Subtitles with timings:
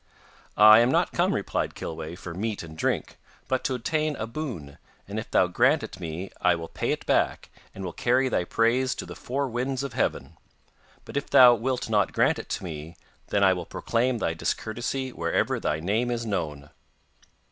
[0.57, 4.79] 'I am not come,' replied Kilweh, 'for meat and drink, but to obtain a boon,
[5.07, 8.45] and if thou grant it me I will pay it back, and will carry thy
[8.45, 10.37] praise to the four winds of heaven.
[11.05, 12.95] But if thou wilt not grant it to me,
[13.27, 16.71] then I will proclaim thy discourtesy wherever thy name is known.